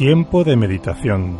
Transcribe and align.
Tiempo 0.00 0.44
de 0.44 0.56
meditación. 0.56 1.38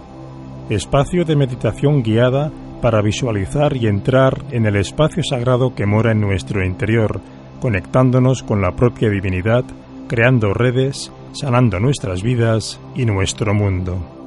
Espacio 0.68 1.24
de 1.24 1.34
meditación 1.34 2.02
guiada 2.02 2.52
para 2.82 3.00
visualizar 3.00 3.74
y 3.74 3.86
entrar 3.86 4.44
en 4.50 4.66
el 4.66 4.76
espacio 4.76 5.22
sagrado 5.24 5.74
que 5.74 5.86
mora 5.86 6.12
en 6.12 6.20
nuestro 6.20 6.62
interior, 6.62 7.22
conectándonos 7.58 8.42
con 8.42 8.60
la 8.60 8.72
propia 8.72 9.08
divinidad, 9.08 9.64
creando 10.08 10.52
redes, 10.52 11.10
sanando 11.32 11.80
nuestras 11.80 12.22
vidas 12.22 12.78
y 12.94 13.06
nuestro 13.06 13.54
mundo. 13.54 14.19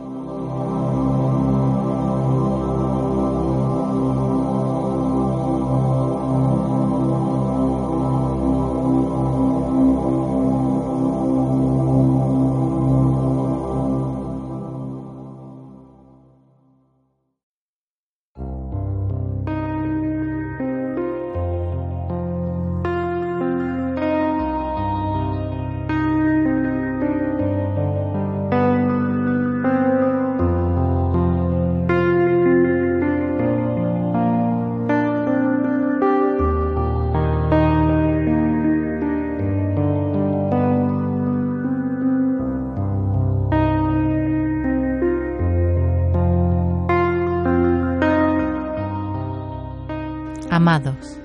Amados, 50.56 51.18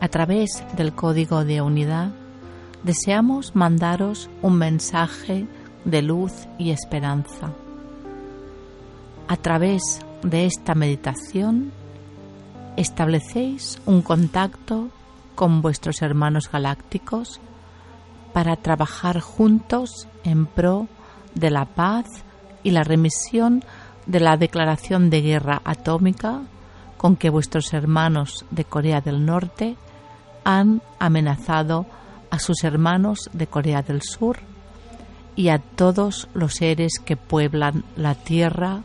a 0.00 0.08
través 0.08 0.64
del 0.78 0.94
código 0.94 1.44
de 1.44 1.60
unidad 1.60 2.12
deseamos 2.84 3.54
mandaros 3.54 4.30
un 4.40 4.56
mensaje 4.56 5.46
de 5.84 6.00
luz 6.00 6.32
y 6.56 6.70
esperanza. 6.70 7.52
A 9.28 9.36
través 9.36 10.00
de 10.22 10.46
esta 10.46 10.74
meditación 10.74 11.70
establecéis 12.78 13.78
un 13.84 14.00
contacto 14.00 14.88
con 15.34 15.60
vuestros 15.60 16.00
hermanos 16.00 16.50
galácticos 16.50 17.42
para 18.32 18.56
trabajar 18.56 19.20
juntos 19.20 20.08
en 20.24 20.46
pro 20.46 20.88
de 21.34 21.50
la 21.50 21.66
paz 21.66 22.06
y 22.62 22.70
la 22.70 22.84
remisión 22.84 23.62
de 24.06 24.20
la 24.20 24.38
declaración 24.38 25.10
de 25.10 25.20
guerra 25.20 25.60
atómica 25.62 26.40
con 26.96 27.16
que 27.16 27.30
vuestros 27.30 27.72
hermanos 27.72 28.44
de 28.50 28.64
Corea 28.64 29.00
del 29.00 29.24
Norte 29.24 29.76
han 30.44 30.82
amenazado 30.98 31.86
a 32.30 32.38
sus 32.38 32.64
hermanos 32.64 33.30
de 33.32 33.46
Corea 33.46 33.82
del 33.82 34.02
Sur 34.02 34.38
y 35.34 35.48
a 35.48 35.58
todos 35.58 36.28
los 36.34 36.54
seres 36.54 36.94
que 37.04 37.16
pueblan 37.16 37.84
la 37.96 38.14
tierra 38.14 38.82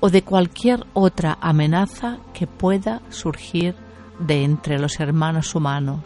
o 0.00 0.10
de 0.10 0.22
cualquier 0.22 0.84
otra 0.92 1.38
amenaza 1.40 2.18
que 2.34 2.46
pueda 2.46 3.00
surgir 3.08 3.74
de 4.18 4.44
entre 4.44 4.78
los 4.78 5.00
hermanos 5.00 5.54
humanos. 5.54 6.00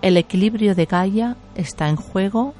El 0.00 0.16
equilibrio 0.16 0.74
de 0.74 0.86
Gaia 0.86 1.36
está 1.54 1.88
en 1.88 1.96
juego 1.96 2.54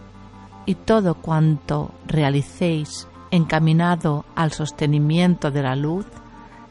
y 0.66 0.74
todo 0.74 1.14
cuanto 1.14 1.92
realicéis 2.06 3.08
encaminado 3.30 4.24
al 4.34 4.52
sostenimiento 4.52 5.50
de 5.50 5.62
la 5.62 5.74
luz 5.74 6.06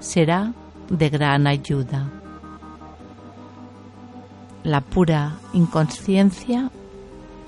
será 0.04 0.52
de 0.90 1.10
gran 1.10 1.48
ayuda. 1.48 2.12
La 4.64 4.82
pura 4.82 5.38
inconsciencia 5.54 6.70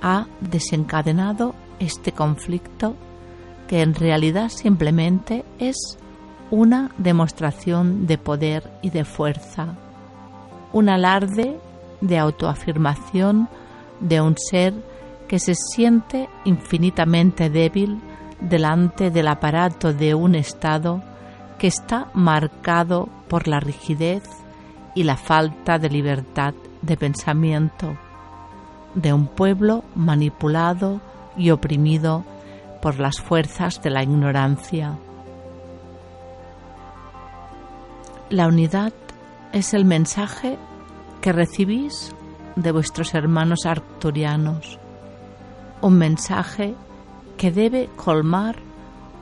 ha 0.02 0.26
desencadenado 0.40 1.54
este 1.80 2.14
conflicto 2.14 2.96
que 3.68 3.82
en 3.82 3.94
realidad 3.94 4.50
simplemente 4.50 5.44
es 5.60 5.98
una 6.50 6.92
demostración 6.98 8.08
de 8.08 8.18
poder 8.18 8.72
y 8.82 8.90
de 8.90 9.04
fuerza, 9.04 9.76
un 10.72 10.88
alarde 10.88 11.60
de 12.00 12.18
autoafirmación 12.18 13.50
de 14.00 14.22
un 14.22 14.36
ser 14.38 14.74
que 15.28 15.40
se 15.40 15.56
siente 15.56 16.30
infinitamente 16.46 17.50
débil 17.50 18.00
delante 18.40 19.12
del 19.12 19.28
aparato 19.28 19.92
de 19.92 20.14
un 20.14 20.36
Estado 20.36 21.02
que 21.58 21.68
está 21.68 22.10
marcado 22.14 23.10
por 23.28 23.48
la 23.48 23.60
rigidez 23.60 24.24
y 24.94 25.04
la 25.04 25.18
falta 25.18 25.78
de 25.78 25.90
libertad 25.90 26.54
de 26.81 26.98
pensamiento 26.98 27.98
de 28.96 29.12
un 29.13 29.28
pueblo 29.28 29.84
manipulado 29.94 31.02
y 31.38 31.52
oprimido 31.52 32.24
por 32.81 33.00
las 33.00 33.19
fuerzas 33.19 33.81
de 33.81 33.90
la 33.90 34.04
ignorancia. 34.04 34.98
La 38.30 38.48
unidad 38.48 38.94
es 39.51 39.74
el 39.74 39.86
mensaje 39.86 40.58
que 41.22 41.34
recibís 41.34 42.16
de 42.56 42.72
vuestros 42.72 43.13
hermanos 43.13 43.66
arcturianos, 43.66 44.80
un 45.81 45.98
mensaje 45.98 46.74
que 47.38 47.51
debe 47.51 47.90
colmar 47.98 48.56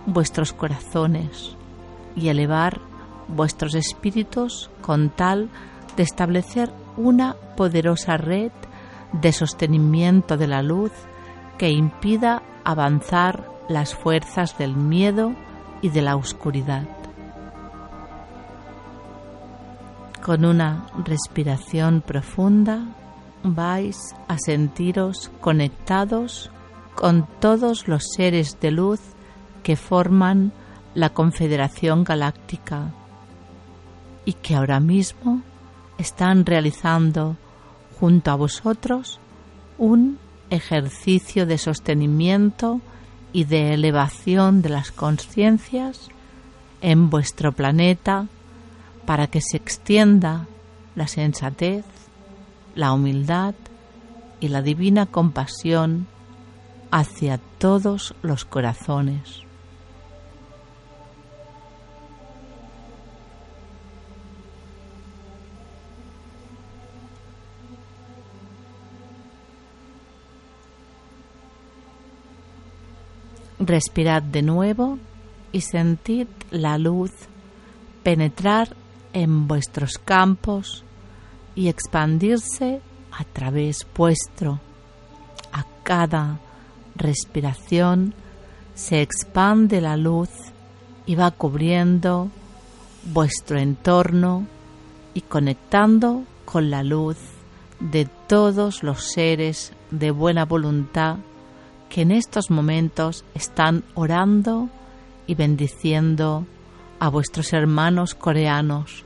vuestros 0.05 0.53
corazones 0.53 1.57
y 2.15 2.29
elevar 2.29 2.79
vuestros 3.27 3.75
espíritus 3.75 4.69
con 4.81 5.09
tal 5.09 5.49
de 5.95 6.03
establecer 6.03 6.71
una 6.97 7.35
poderosa 7.55 8.17
red 8.17 8.51
de 9.13 9.31
sostenimiento 9.31 10.37
de 10.37 10.47
la 10.47 10.61
luz 10.61 10.91
que 11.57 11.69
impida 11.69 12.43
avanzar 12.63 13.47
las 13.69 13.95
fuerzas 13.95 14.57
del 14.57 14.75
miedo 14.75 15.33
y 15.81 15.89
de 15.89 16.01
la 16.01 16.15
oscuridad. 16.15 16.87
con 20.23 20.45
una 20.45 20.87
respiración 21.03 22.01
profunda 22.01 22.85
vais 23.43 24.15
a 24.29 24.37
sentiros 24.37 25.29
conectados 25.41 26.49
con 26.95 27.27
todos 27.41 27.89
los 27.89 28.03
seres 28.15 28.57
de 28.61 28.71
luz 28.71 29.01
que 29.63 29.75
forman 29.75 30.53
la 30.95 31.09
Confederación 31.09 32.03
Galáctica 32.03 32.91
y 34.25 34.33
que 34.33 34.55
ahora 34.55 34.79
mismo 34.79 35.41
están 35.97 36.45
realizando 36.45 37.35
junto 37.99 38.31
a 38.31 38.35
vosotros 38.35 39.19
un 39.77 40.17
ejercicio 40.49 41.45
de 41.45 41.57
sostenimiento 41.57 42.81
y 43.31 43.45
de 43.45 43.73
elevación 43.73 44.61
de 44.61 44.69
las 44.69 44.91
conciencias 44.91 46.09
en 46.81 47.09
vuestro 47.09 47.51
planeta 47.51 48.27
para 49.05 49.27
que 49.27 49.41
se 49.41 49.57
extienda 49.57 50.47
la 50.95 51.07
sensatez, 51.07 51.85
la 52.75 52.93
humildad 52.93 53.55
y 54.39 54.49
la 54.49 54.61
divina 54.61 55.05
compasión 55.05 56.07
hacia 56.91 57.39
todos 57.57 58.13
los 58.21 58.45
corazones. 58.45 59.43
Respirad 73.65 74.21
de 74.21 74.41
nuevo 74.41 74.99
y 75.53 75.61
sentid 75.61 76.27
la 76.51 76.77
luz 76.77 77.11
penetrar 78.03 78.75
en 79.13 79.47
vuestros 79.47 79.97
campos 80.03 80.83
y 81.55 81.69
expandirse 81.69 82.81
a 83.11 83.23
través 83.23 83.87
vuestro. 83.95 84.59
A 85.53 85.63
cada 85.83 86.39
respiración 86.95 88.13
se 88.75 89.01
expande 89.01 89.79
la 89.79 89.95
luz 89.95 90.29
y 91.05 91.15
va 91.15 91.31
cubriendo 91.31 92.29
vuestro 93.13 93.59
entorno 93.59 94.45
y 95.13 95.21
conectando 95.21 96.23
con 96.43 96.69
la 96.69 96.83
luz 96.83 97.15
de 97.79 98.09
todos 98.27 98.83
los 98.83 99.13
seres 99.13 99.71
de 99.89 100.11
buena 100.11 100.43
voluntad 100.43 101.17
que 101.93 102.01
en 102.01 102.11
estos 102.11 102.49
momentos 102.49 103.23
están 103.35 103.83
orando 103.93 104.67
y 105.27 105.35
bendiciendo 105.35 106.43
a 106.99 107.07
vuestros 107.07 107.53
hermanos 107.53 108.15
coreanos. 108.15 109.05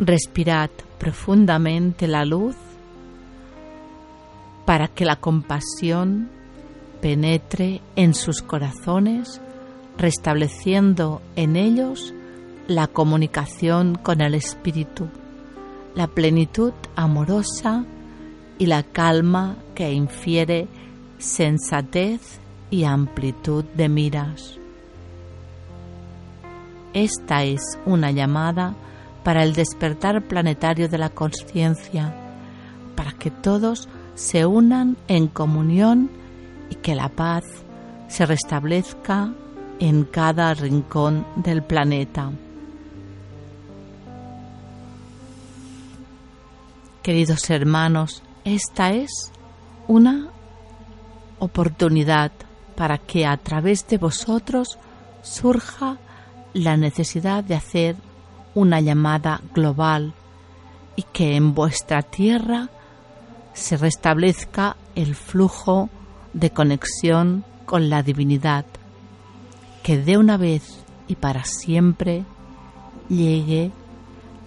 Respirad 0.00 0.70
profundamente 0.98 2.08
la 2.08 2.24
luz 2.24 2.56
para 4.66 4.88
que 4.88 5.04
la 5.04 5.14
compasión 5.14 6.28
penetre 7.00 7.82
en 7.94 8.14
sus 8.14 8.42
corazones, 8.42 9.40
restableciendo 9.96 11.22
en 11.36 11.54
ellos 11.54 12.14
la 12.68 12.86
comunicación 12.86 13.94
con 13.94 14.20
el 14.20 14.34
Espíritu, 14.34 15.08
la 15.94 16.06
plenitud 16.06 16.74
amorosa 16.96 17.86
y 18.58 18.66
la 18.66 18.82
calma 18.82 19.56
que 19.74 19.90
infiere 19.90 20.68
sensatez 21.16 22.38
y 22.70 22.84
amplitud 22.84 23.64
de 23.74 23.88
miras. 23.88 24.58
Esta 26.92 27.42
es 27.44 27.62
una 27.86 28.10
llamada 28.10 28.74
para 29.24 29.44
el 29.44 29.54
despertar 29.54 30.22
planetario 30.28 30.90
de 30.90 30.98
la 30.98 31.08
conciencia, 31.08 32.14
para 32.94 33.12
que 33.12 33.30
todos 33.30 33.88
se 34.14 34.44
unan 34.44 34.98
en 35.08 35.28
comunión 35.28 36.10
y 36.68 36.74
que 36.74 36.94
la 36.94 37.08
paz 37.08 37.44
se 38.08 38.26
restablezca 38.26 39.32
en 39.78 40.04
cada 40.04 40.52
rincón 40.52 41.26
del 41.36 41.62
planeta. 41.62 42.30
Queridos 47.02 47.48
hermanos, 47.48 48.22
esta 48.44 48.92
es 48.92 49.32
una 49.86 50.30
oportunidad 51.38 52.32
para 52.76 52.98
que 52.98 53.24
a 53.24 53.36
través 53.36 53.86
de 53.88 53.98
vosotros 53.98 54.78
surja 55.22 55.98
la 56.52 56.76
necesidad 56.76 57.44
de 57.44 57.54
hacer 57.54 57.96
una 58.54 58.80
llamada 58.80 59.40
global 59.54 60.12
y 60.96 61.02
que 61.04 61.36
en 61.36 61.54
vuestra 61.54 62.02
tierra 62.02 62.68
se 63.54 63.76
restablezca 63.76 64.76
el 64.94 65.14
flujo 65.14 65.88
de 66.32 66.50
conexión 66.50 67.44
con 67.64 67.88
la 67.90 68.02
divinidad, 68.02 68.64
que 69.82 69.98
de 69.98 70.18
una 70.18 70.36
vez 70.36 70.84
y 71.06 71.14
para 71.14 71.44
siempre 71.44 72.24
llegue 73.08 73.70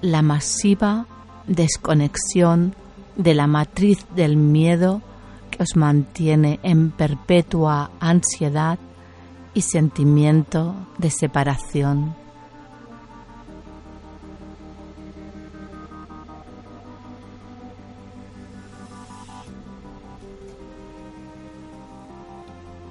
la 0.01 0.21
masiva 0.21 1.07
desconexión 1.47 2.75
de 3.15 3.33
la 3.33 3.47
matriz 3.47 4.05
del 4.15 4.38
miedo 4.38 5.01
que 5.49 5.63
os 5.63 5.75
mantiene 5.75 6.59
en 6.63 6.91
perpetua 6.91 7.91
ansiedad 7.99 8.79
y 9.53 9.61
sentimiento 9.61 10.75
de 10.97 11.09
separación. 11.09 12.15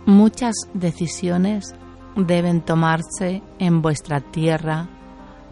Muchas 0.07 0.55
decisiones 0.75 1.75
deben 2.17 2.63
tomarse 2.63 3.43
en 3.59 3.81
vuestra 3.81 4.21
tierra 4.21 4.89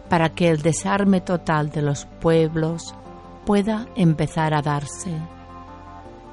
para 0.09 0.29
que 0.29 0.49
el 0.49 0.61
desarme 0.61 1.21
total 1.21 1.69
de 1.69 1.81
los 1.81 2.05
pueblos 2.19 2.95
pueda 3.45 3.87
empezar 3.95 4.53
a 4.53 4.61
darse. 4.61 5.15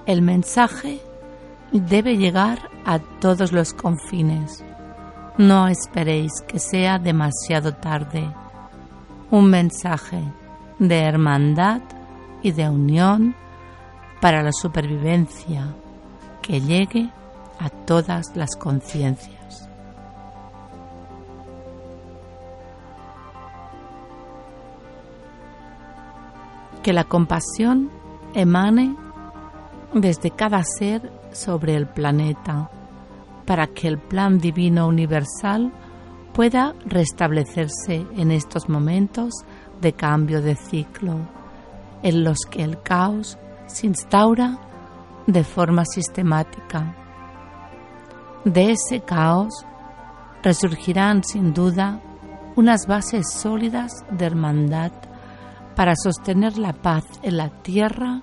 El 0.07 0.23
mensaje 0.23 1.01
debe 1.73 2.17
llegar 2.17 2.71
a 2.85 2.99
todos 2.99 3.53
los 3.53 3.73
confines. 3.73 4.65
No 5.39 5.69
esperéis 5.69 6.33
que 6.47 6.59
sea 6.59 6.99
demasiado 6.99 7.75
tarde. 7.75 8.29
Un 9.31 9.51
mensaje 9.51 10.23
de 10.79 11.01
hermandad 11.01 11.83
y 12.43 12.53
de 12.53 12.69
unión 12.69 13.35
para 14.21 14.43
la 14.43 14.53
supervivencia 14.53 15.75
que 16.41 16.61
llegue 16.61 17.11
a 17.59 17.69
todas 17.69 18.37
las 18.37 18.57
conciencias. 18.57 19.36
Que 26.87 26.93
la 26.93 27.03
compasión 27.03 27.91
emane 28.33 28.95
desde 29.93 30.31
cada 30.31 30.63
ser 30.63 31.11
sobre 31.33 31.75
el 31.75 31.89
planeta, 31.89 32.71
para 33.45 33.67
que 33.67 33.89
el 33.89 33.99
plan 33.99 34.39
divino 34.39 34.87
universal 34.87 35.73
pueda 36.33 36.77
restablecerse 36.85 38.07
en 38.17 38.31
estos 38.31 38.69
momentos 38.69 39.35
de 39.81 39.95
cambio 39.95 40.41
de 40.41 40.55
ciclo, 40.55 41.17
en 42.05 42.23
los 42.23 42.39
que 42.49 42.63
el 42.63 42.81
caos 42.81 43.37
se 43.67 43.89
instaura 43.89 44.57
de 45.27 45.43
forma 45.43 45.85
sistemática. 45.87 46.95
De 48.45 48.71
ese 48.71 49.01
caos 49.01 49.67
resurgirán 50.41 51.25
sin 51.25 51.53
duda 51.53 52.01
unas 52.55 52.87
bases 52.87 53.27
sólidas 53.33 53.91
de 54.09 54.25
hermandad 54.25 54.93
para 55.77 55.95
sostener 55.95 56.59
la 56.59 56.73
paz 56.73 57.05
en 57.23 57.37
la 57.37 57.51
tierra 57.51 58.23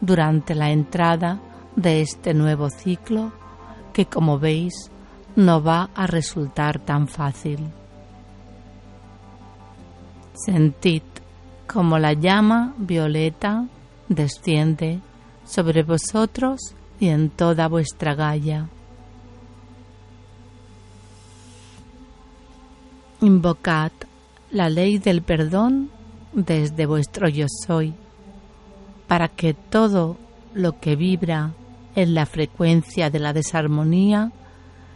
durante 0.00 0.54
la 0.56 0.70
entrada 0.70 1.40
de 1.76 2.02
este 2.02 2.34
nuevo 2.34 2.68
ciclo 2.68 3.32
que 3.94 4.06
como 4.06 4.38
veis 4.38 4.90
no 5.36 5.62
va 5.62 5.90
a 5.94 6.06
resultar 6.06 6.80
tan 6.80 7.06
fácil. 7.08 7.60
Sentid 10.34 11.02
como 11.66 11.98
la 11.98 12.14
llama 12.14 12.74
violeta 12.76 13.66
desciende 14.08 15.00
sobre 15.44 15.84
vosotros 15.84 16.74
y 16.98 17.08
en 17.08 17.30
toda 17.30 17.68
vuestra 17.68 18.14
galla. 18.14 18.68
Invocad 23.20 23.92
la 24.50 24.68
ley 24.68 24.98
del 24.98 25.22
perdón 25.22 25.90
desde 26.32 26.86
vuestro 26.86 27.28
yo 27.28 27.46
soy, 27.66 27.94
para 29.06 29.28
que 29.28 29.54
todo 29.54 30.16
lo 30.54 30.78
que 30.80 30.96
vibra 30.96 31.52
en 31.94 32.14
la 32.14 32.26
frecuencia 32.26 33.10
de 33.10 33.18
la 33.18 33.32
desarmonía 33.32 34.32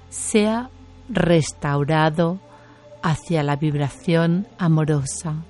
sea 0.08 0.70
restaurado 1.08 2.40
hacia 3.02 3.42
la 3.42 3.56
vibración 3.56 4.46
amorosa. 4.58 5.44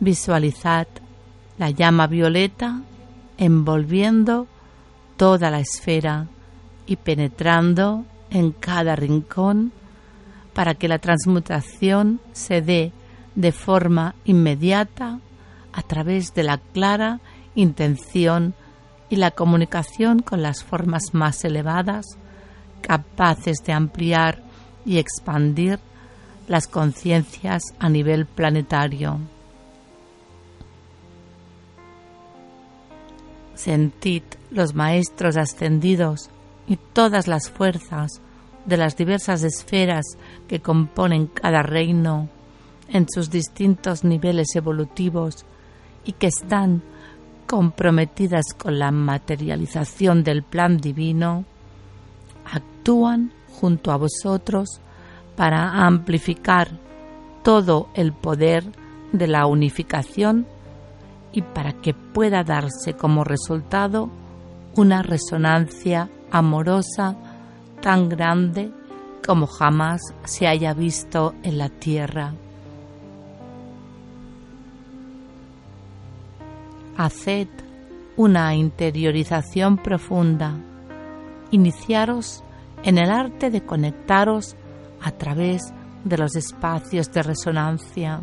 Visualizad 0.00 0.86
la 1.58 1.70
llama 1.70 2.06
violeta 2.06 2.82
envolviendo 3.38 4.46
toda 5.16 5.50
la 5.50 5.60
esfera 5.60 6.26
y 6.86 6.96
penetrando 6.96 8.04
en 8.30 8.52
cada 8.52 8.96
rincón 8.96 9.72
para 10.54 10.74
que 10.74 10.88
la 10.88 10.98
transmutación 10.98 12.20
se 12.32 12.62
dé 12.62 12.92
de 13.34 13.52
forma 13.52 14.14
inmediata 14.24 15.20
a 15.72 15.82
través 15.82 16.34
de 16.34 16.42
la 16.42 16.58
clara 16.58 17.20
intención 17.54 18.54
y 19.08 19.16
la 19.16 19.30
comunicación 19.30 20.20
con 20.20 20.42
las 20.42 20.64
formas 20.64 21.12
más 21.12 21.44
elevadas, 21.44 22.06
capaces 22.80 23.58
de 23.64 23.72
ampliar 23.72 24.42
y 24.84 24.98
expandir 24.98 25.78
las 26.48 26.66
conciencias 26.66 27.62
a 27.78 27.88
nivel 27.88 28.26
planetario. 28.26 29.18
Sentid 33.54 34.22
los 34.50 34.74
maestros 34.74 35.36
ascendidos 35.36 36.30
y 36.66 36.76
todas 36.76 37.28
las 37.28 37.50
fuerzas 37.50 38.20
de 38.66 38.76
las 38.76 38.96
diversas 38.96 39.42
esferas 39.42 40.04
que 40.48 40.60
componen 40.60 41.26
cada 41.26 41.62
reino 41.62 42.28
en 42.92 43.06
sus 43.08 43.30
distintos 43.30 44.04
niveles 44.04 44.54
evolutivos 44.54 45.44
y 46.04 46.12
que 46.12 46.28
están 46.28 46.82
comprometidas 47.46 48.44
con 48.56 48.78
la 48.78 48.90
materialización 48.90 50.24
del 50.24 50.42
plan 50.42 50.78
divino, 50.78 51.44
actúan 52.50 53.32
junto 53.60 53.92
a 53.92 53.96
vosotros 53.96 54.80
para 55.36 55.86
amplificar 55.86 56.70
todo 57.42 57.88
el 57.94 58.12
poder 58.12 58.64
de 59.12 59.26
la 59.26 59.46
unificación 59.46 60.46
y 61.32 61.42
para 61.42 61.72
que 61.72 61.94
pueda 61.94 62.44
darse 62.44 62.94
como 62.94 63.24
resultado 63.24 64.10
una 64.76 65.02
resonancia 65.02 66.08
amorosa 66.30 67.16
tan 67.80 68.08
grande 68.08 68.70
como 69.26 69.46
jamás 69.46 70.00
se 70.24 70.46
haya 70.46 70.74
visto 70.74 71.34
en 71.42 71.58
la 71.58 71.68
tierra. 71.68 72.34
Haced 77.02 77.48
una 78.16 78.54
interiorización 78.54 79.76
profunda. 79.76 80.54
Iniciaros 81.50 82.44
en 82.84 82.96
el 82.96 83.10
arte 83.10 83.50
de 83.50 83.62
conectaros 83.62 84.54
a 85.00 85.10
través 85.10 85.62
de 86.04 86.16
los 86.16 86.36
espacios 86.36 87.10
de 87.10 87.24
resonancia. 87.24 88.20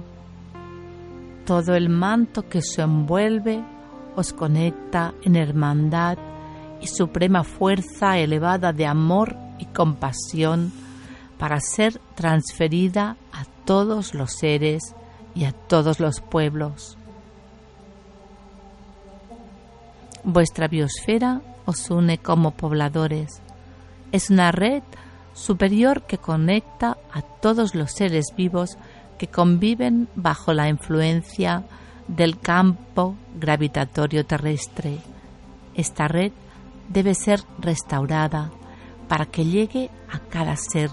Todo 1.45 1.75
el 1.75 1.89
manto 1.89 2.47
que 2.47 2.61
se 2.61 2.81
envuelve 2.81 3.61
os 4.15 4.31
conecta 4.31 5.13
en 5.23 5.35
hermandad 5.35 6.17
y 6.79 6.87
suprema 6.87 7.43
fuerza 7.43 8.17
elevada 8.17 8.71
de 8.71 8.85
amor 8.85 9.35
y 9.57 9.65
compasión 9.65 10.71
para 11.37 11.59
ser 11.59 11.99
transferida 12.15 13.17
a 13.33 13.43
todos 13.65 14.13
los 14.13 14.31
seres 14.31 14.95
y 15.35 15.43
a 15.43 15.51
todos 15.51 15.99
los 15.99 16.21
pueblos. 16.21 16.98
Vuestra 20.23 20.67
biosfera 20.67 21.41
os 21.65 21.89
une 21.89 22.17
como 22.17 22.51
pobladores. 22.51 23.41
Es 24.11 24.29
una 24.29 24.51
red 24.51 24.83
superior 25.33 26.03
que 26.03 26.17
conecta 26.17 26.97
a 27.13 27.21
todos 27.21 27.73
los 27.73 27.91
seres 27.91 28.33
vivos 28.35 28.77
que 29.17 29.27
conviven 29.27 30.09
bajo 30.15 30.53
la 30.53 30.67
influencia 30.67 31.63
del 32.07 32.39
campo 32.39 33.15
gravitatorio 33.39 34.25
terrestre. 34.25 34.97
Esta 35.73 36.07
red 36.07 36.33
debe 36.89 37.13
ser 37.13 37.41
restaurada 37.59 38.51
para 39.07 39.25
que 39.25 39.45
llegue 39.45 39.89
a 40.11 40.19
cada 40.19 40.55
ser 40.57 40.89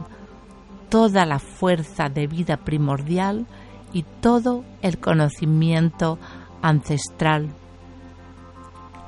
toda 0.89 1.27
la 1.27 1.41
fuerza 1.41 2.09
de 2.09 2.27
vida 2.27 2.59
primordial 2.59 3.47
y 3.93 4.05
todo 4.21 4.65
el 4.83 4.99
conocimiento 4.99 6.19
ancestral 6.63 7.49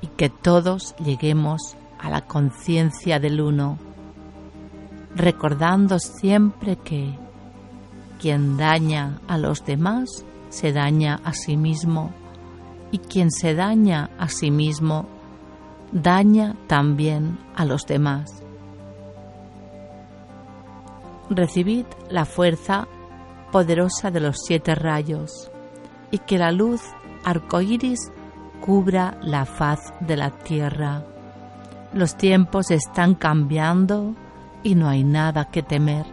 y 0.01 0.07
que 0.09 0.29
todos 0.29 0.95
lleguemos 0.97 1.77
a 1.99 2.11
la 2.11 2.23
conciencia 2.23 3.19
del 3.19 3.41
uno, 3.41 3.79
recordando 5.15 5.99
siempre 5.99 6.77
que 6.77 7.19
quien 8.21 8.57
daña 8.57 9.21
a 9.29 9.39
los 9.39 9.65
demás 9.65 10.25
se 10.49 10.73
daña 10.73 11.21
a 11.25 11.33
sí 11.33 11.57
mismo 11.57 12.13
y 12.91 12.99
quien 12.99 13.31
se 13.31 13.55
daña 13.55 14.11
a 14.19 14.29
sí 14.29 14.51
mismo 14.51 15.07
daña 15.93 16.57
también 16.67 17.39
a 17.55 17.65
los 17.65 17.87
demás. 17.87 18.43
Recibid 21.31 21.85
la 22.11 22.25
fuerza 22.25 22.89
poderosa 23.53 24.11
de 24.11 24.21
los 24.21 24.37
siete 24.45 24.75
rayos 24.75 25.51
y 26.11 26.19
que 26.19 26.39
la 26.39 26.53
luz 26.53 26.81
arcoíris 27.25 28.11
cubra 28.61 29.17
la 29.23 29.45
faz 29.45 29.93
de 30.01 30.17
la 30.17 30.31
tierra. 30.31 31.03
Los 31.93 32.17
tiempos 32.17 32.71
están 32.71 33.15
cambiando 33.15 34.15
y 34.63 34.75
no 34.75 34.89
hay 34.89 35.05
nada 35.05 35.47
que 35.47 35.63
temer. 35.63 36.07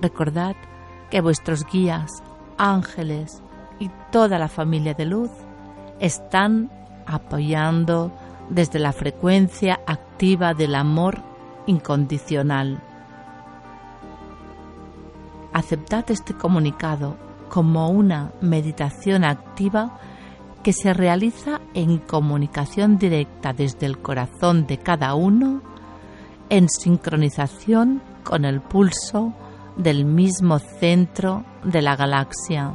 Recordad 0.00 0.54
que 1.10 1.20
vuestros 1.20 1.64
guías, 1.66 2.10
ángeles 2.58 3.42
y 3.78 3.90
toda 4.10 4.38
la 4.38 4.48
familia 4.48 4.94
de 4.94 5.06
luz 5.06 5.30
están 6.00 6.70
apoyando 7.06 8.12
desde 8.50 8.78
la 8.78 8.92
frecuencia 8.92 9.80
activa 9.86 10.54
del 10.54 10.74
amor 10.74 11.20
incondicional. 11.66 12.80
Aceptad 15.52 16.10
este 16.10 16.34
comunicado 16.34 17.16
como 17.48 17.88
una 17.88 18.32
meditación 18.40 19.24
activa 19.24 19.98
que 20.66 20.72
se 20.72 20.92
realiza 20.92 21.60
en 21.74 21.98
comunicación 21.98 22.98
directa 22.98 23.52
desde 23.52 23.86
el 23.86 23.98
corazón 23.98 24.66
de 24.66 24.78
cada 24.78 25.14
uno, 25.14 25.62
en 26.48 26.68
sincronización 26.68 28.02
con 28.24 28.44
el 28.44 28.60
pulso 28.60 29.32
del 29.76 30.04
mismo 30.04 30.58
centro 30.58 31.44
de 31.62 31.82
la 31.82 31.94
galaxia. 31.94 32.74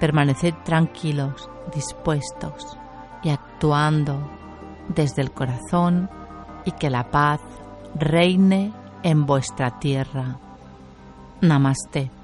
Permaneced 0.00 0.54
tranquilos, 0.64 1.48
dispuestos 1.72 2.76
y 3.22 3.28
actuando 3.28 4.28
desde 4.88 5.22
el 5.22 5.30
corazón 5.30 6.10
y 6.64 6.72
que 6.72 6.90
la 6.90 7.12
paz 7.12 7.40
reine 7.94 8.72
en 9.04 9.24
vuestra 9.24 9.78
tierra. 9.78 10.36
Namaste. 11.42 12.19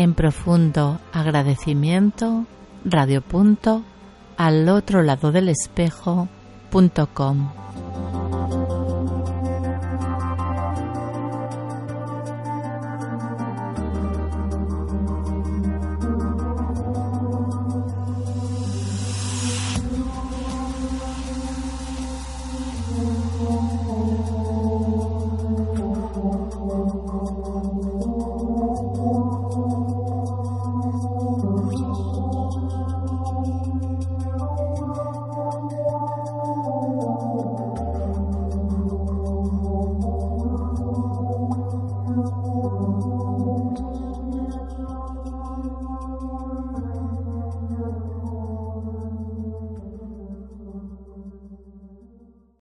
En 0.00 0.14
profundo 0.14 0.98
agradecimiento, 1.12 2.46
Radio. 2.86 3.22
Al 4.38 4.66
otro 4.70 5.02
lado 5.02 5.30
del 5.30 5.50
espejo.com. 5.50 6.30